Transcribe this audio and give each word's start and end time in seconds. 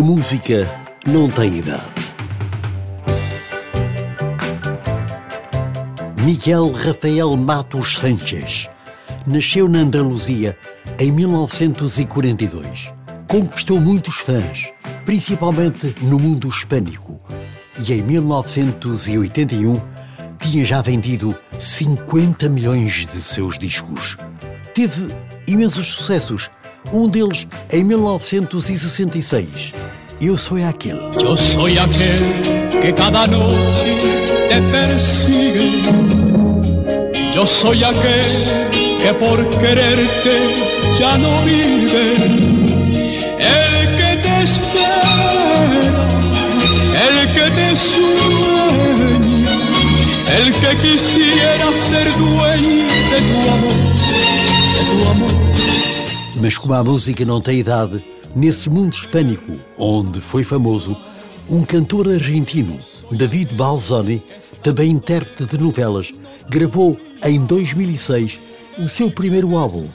A 0.00 0.02
música 0.02 0.66
não 1.06 1.28
tem 1.28 1.58
idade. 1.58 1.92
Miguel 6.24 6.72
Rafael 6.72 7.36
Matos 7.36 7.96
Sánchez 7.96 8.66
nasceu 9.26 9.68
na 9.68 9.80
Andaluzia 9.80 10.56
em 10.98 11.12
1942. 11.12 12.90
Conquistou 13.28 13.78
muitos 13.78 14.16
fãs, 14.16 14.72
principalmente 15.04 15.94
no 16.00 16.18
mundo 16.18 16.48
hispânico, 16.48 17.20
e 17.86 17.92
em 17.92 18.02
1981 18.02 19.78
tinha 20.38 20.64
já 20.64 20.80
vendido 20.80 21.36
50 21.58 22.48
milhões 22.48 23.06
de 23.06 23.20
seus 23.20 23.58
discos. 23.58 24.16
Teve 24.72 25.14
imensos 25.46 25.88
sucessos, 25.88 26.48
um 26.92 27.08
deles 27.08 27.46
em 27.72 27.84
1966. 27.84 29.72
Eu 30.20 30.36
sou 30.36 30.58
aquele. 30.62 30.98
Eu 31.22 31.36
sou 31.36 31.66
aquele 31.66 32.80
que 32.80 32.92
cada 32.92 33.26
noite 33.26 34.00
te 34.48 34.60
persigue. 34.70 35.82
Eu 37.34 37.46
sou 37.46 37.72
aquele 37.72 38.80
que 39.00 39.14
por 39.14 39.48
quererte 39.58 40.94
já 40.98 41.16
não 41.16 41.44
vive. 41.44 41.96
El 43.38 43.96
que 43.96 44.16
te 44.20 44.42
espera, 44.44 46.08
el 46.94 47.16
que 47.32 47.50
te 47.50 47.76
sueña, 47.76 49.54
el 50.36 50.52
que 50.52 50.76
quisiera 50.76 51.72
ser 51.88 52.12
dueño 52.18 52.69
Mas 56.40 56.56
como 56.56 56.72
a 56.72 56.82
música 56.82 57.22
não 57.24 57.40
tem 57.40 57.58
idade, 57.58 58.02
nesse 58.34 58.70
mundo 58.70 58.94
hispânico, 58.94 59.60
onde 59.76 60.20
foi 60.20 60.42
famoso, 60.42 60.96
um 61.50 61.62
cantor 61.64 62.08
argentino, 62.08 62.78
David 63.10 63.54
Balzani, 63.54 64.22
também 64.62 64.90
intérprete 64.90 65.44
de 65.44 65.62
novelas, 65.62 66.10
gravou 66.48 66.98
em 67.24 67.44
2006 67.44 68.40
o 68.78 68.88
seu 68.88 69.10
primeiro 69.10 69.54
álbum 69.54 69.86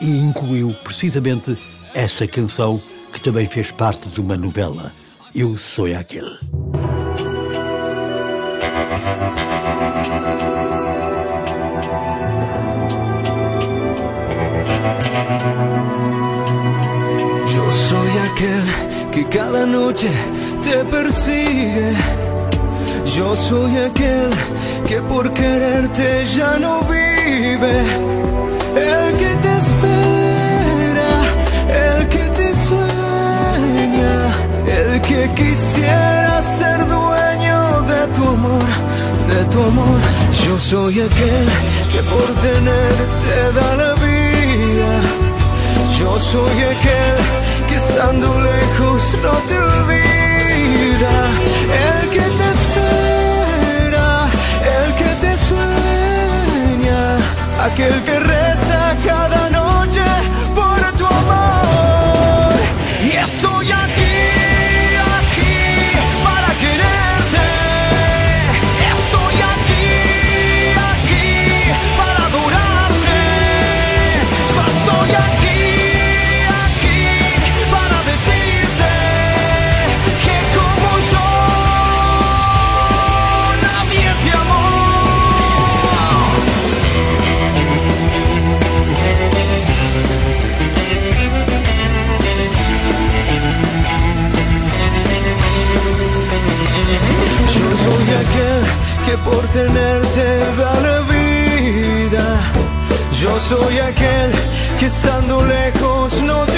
e 0.00 0.18
incluiu 0.18 0.74
precisamente 0.84 1.56
essa 1.94 2.26
canção 2.26 2.80
que 3.10 3.20
também 3.20 3.46
fez 3.46 3.70
parte 3.70 4.08
de 4.08 4.20
uma 4.20 4.36
novela. 4.36 4.92
Eu 5.34 5.56
sou 5.56 5.86
aquele. 5.86 6.53
Aquel 18.34 18.64
que 19.12 19.24
cada 19.28 19.64
noche 19.66 20.10
te 20.64 20.76
persigue. 20.84 21.90
Yo 23.16 23.36
soy 23.36 23.76
aquel 23.88 24.30
que 24.88 25.00
por 25.02 25.32
quererte 25.32 26.24
ya 26.36 26.58
no 26.58 26.80
vive. 26.82 27.76
El 28.90 29.04
que 29.20 29.32
te 29.42 29.52
espera, 29.62 31.12
el 31.86 32.08
que 32.08 32.24
te 32.38 32.48
sueña, 32.66 34.14
el 34.78 35.00
que 35.08 35.20
quisiera 35.40 36.42
ser 36.42 36.78
dueño 36.86 37.60
de 37.92 38.00
tu 38.14 38.22
amor, 38.36 38.68
de 39.32 39.40
tu 39.52 39.58
amor. 39.70 40.00
Yo 40.44 40.58
soy 40.58 40.94
aquel 41.08 41.46
que 41.92 42.00
por 42.12 42.28
tenerte 42.46 43.34
da 43.58 43.68
la 43.82 43.92
vida. 43.94 44.90
Yo 45.98 46.18
soy 46.18 46.58
aquel 46.74 47.13
estando 47.74 48.40
lejos 48.40 49.02
no 49.22 49.32
te 49.48 49.58
olvida. 49.58 51.14
El 51.86 52.08
que 52.10 52.26
te 52.38 52.46
espera, 52.58 54.28
el 54.76 54.94
que 55.00 55.10
te 55.22 55.32
sueña, 55.48 57.16
aquel 57.66 57.96
que 58.04 58.13
Yo 97.74 97.80
soy 97.80 98.08
aquel 98.24 98.62
que 99.04 99.18
por 99.28 99.44
tenerte 99.48 100.24
da 100.58 100.80
la 100.80 101.00
vida. 101.00 102.24
Yo 103.20 103.40
soy 103.40 103.78
aquel 103.78 104.30
que 104.78 104.86
estando 104.86 105.44
lejos 105.44 106.22
no 106.22 106.44
te 106.44 106.53